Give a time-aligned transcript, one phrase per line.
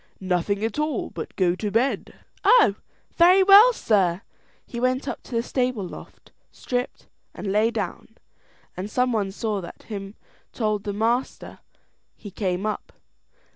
[0.19, 2.73] "Nothing at all, but to go to bed." "Oh,
[3.17, 4.21] very well, sir."
[4.65, 8.17] He went up on the stable loft, stripped, and lay down,
[8.75, 10.15] and some one that saw him
[10.53, 11.59] told the master.
[12.15, 12.93] He came up.